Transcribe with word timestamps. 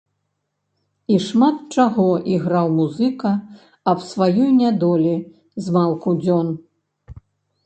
І 1.15 1.17
шмат 1.25 1.57
чаго 1.75 2.05
іграў 2.37 2.71
музыка 2.79 3.35
аб 3.93 3.97
сваёй 4.11 4.51
нядолі 4.63 5.15
змалку 5.69 6.09
дзён. 6.25 6.47